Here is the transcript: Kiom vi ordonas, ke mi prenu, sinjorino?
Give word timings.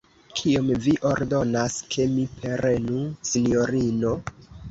Kiom 0.37 0.69
vi 0.85 0.93
ordonas, 1.09 1.75
ke 1.95 2.07
mi 2.15 2.25
prenu, 2.39 3.03
sinjorino? 3.35 4.15